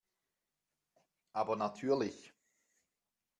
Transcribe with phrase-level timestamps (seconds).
[1.31, 2.33] Aber natürlich.